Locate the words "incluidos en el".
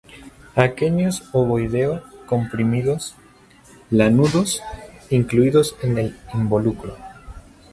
5.11-6.17